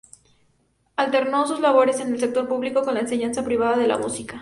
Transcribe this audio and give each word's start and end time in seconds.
Alternó 0.95 1.45
sus 1.45 1.59
labores 1.59 1.99
en 1.99 2.11
el 2.11 2.19
sector 2.19 2.47
público 2.47 2.81
con 2.81 2.95
la 2.95 3.01
enseñanza 3.01 3.45
privada 3.45 3.77
de 3.77 3.85
la 3.85 3.99
música. 3.99 4.39